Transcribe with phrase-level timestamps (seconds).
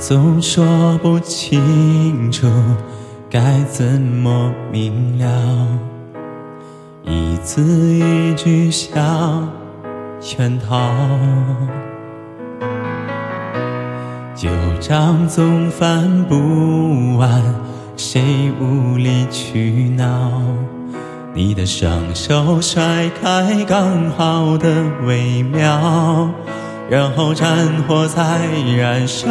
[0.00, 2.46] 总说不清楚
[3.30, 5.66] 该怎么明了，
[7.04, 9.48] 一字一句像
[10.20, 10.90] 圈套，
[14.34, 14.48] 旧
[14.80, 17.42] 账总翻不完，
[17.96, 20.30] 谁无理取闹？
[21.32, 26.30] 你的双手甩开刚好的微妙，
[26.90, 27.48] 然后战
[27.88, 28.22] 火在
[28.76, 29.28] 燃烧。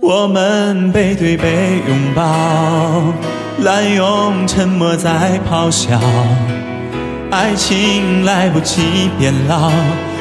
[0.00, 2.22] 我们背对背拥抱，
[3.58, 5.98] 滥用沉默在咆哮，
[7.30, 9.70] 爱情来不及变老，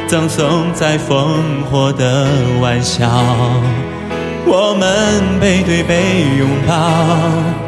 [0.07, 2.27] 葬送在烽火的
[2.61, 3.07] 玩笑。
[4.47, 7.64] 我们背对背拥抱。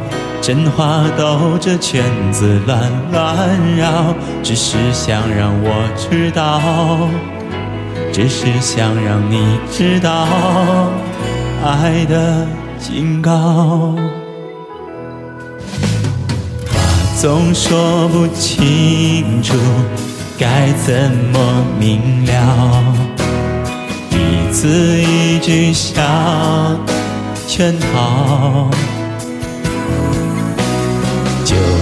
[0.47, 2.01] 真话兜着圈
[2.31, 6.61] 子乱乱绕，只是想让我知道，
[8.13, 10.25] 只是想让你知道
[11.65, 12.47] 爱的
[12.79, 13.93] 警告。
[16.65, 16.77] 话
[17.19, 19.53] 总说不清楚，
[20.39, 22.95] 该怎么明了？
[24.11, 24.69] 一字
[25.01, 26.79] 一句像
[27.49, 28.71] 圈套。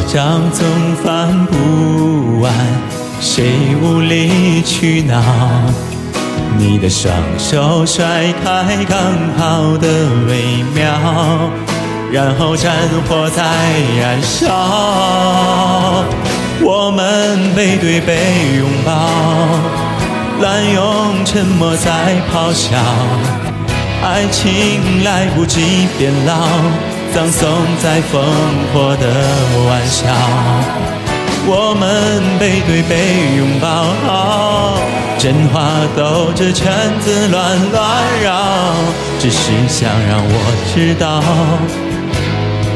[0.08, 0.66] 旧账总
[1.04, 2.54] 翻不完，
[3.20, 5.22] 谁无理取闹？
[6.58, 8.06] 你的双手甩
[8.44, 8.98] 开刚
[9.38, 9.88] 好的
[10.28, 10.86] 微妙，
[12.12, 12.72] 然后战
[13.10, 13.44] 火在
[14.00, 16.06] 燃烧。
[16.62, 18.16] 我们背对背
[18.58, 18.92] 拥抱，
[20.42, 22.78] 滥用沉默在咆哮，
[24.04, 26.95] 爱情来不及变老。
[27.16, 27.50] 葬送
[27.82, 28.20] 在烽
[28.74, 29.08] 火的
[29.70, 30.04] 玩笑，
[31.48, 34.76] 我们背对背拥抱，
[35.18, 35.64] 真话
[35.96, 38.36] 兜着圈子乱乱绕，
[39.18, 40.34] 只是想让我
[40.74, 41.24] 知道，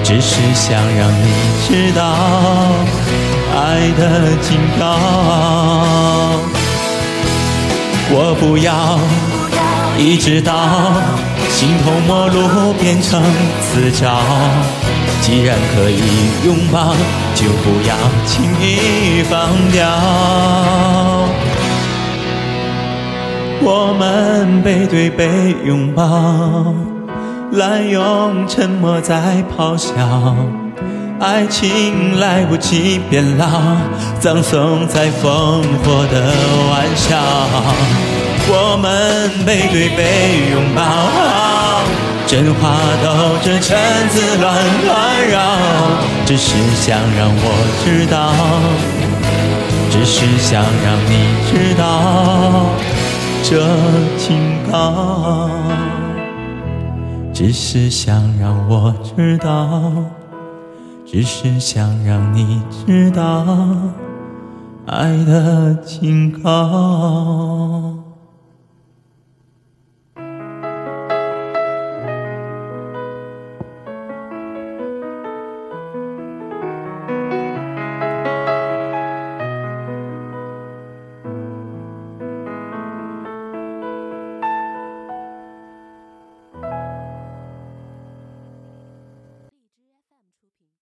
[0.05, 1.33] 只是想让你
[1.67, 2.01] 知道
[3.59, 4.85] 爱的警告。
[8.11, 8.97] 我不要
[9.99, 10.53] 一直到。
[11.49, 13.21] 形同陌路变成
[13.61, 14.17] 死角，
[15.21, 15.99] 既然可以
[16.45, 16.95] 拥抱，
[17.35, 17.95] 就不要
[18.25, 19.85] 轻易放掉。
[23.61, 26.73] 我们背对背拥抱，
[27.51, 29.91] 滥用沉默在咆哮，
[31.19, 33.45] 爱情来不及变老，
[34.21, 36.31] 葬送在烽火的
[36.69, 37.17] 玩笑。
[38.51, 40.81] 我们背对背拥抱，
[42.25, 43.77] 真话兜着圈
[44.09, 44.47] 子乱
[44.87, 45.37] 乱绕，
[46.25, 47.45] 只是想让我
[47.83, 48.33] 知道，
[49.91, 51.13] 只是想让你
[51.45, 51.83] 知道
[53.43, 53.49] 这
[54.17, 54.27] 警
[54.71, 55.49] 告，
[57.31, 59.93] 只是想让我知道，
[61.05, 63.45] 只是想让你知道
[64.87, 68.08] 爱的警告。